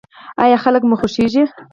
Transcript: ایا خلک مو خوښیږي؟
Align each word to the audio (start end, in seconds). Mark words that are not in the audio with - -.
ایا 0.43 0.57
خلک 0.63 0.83
مو 0.89 0.95
خوښیږي؟ 0.99 1.43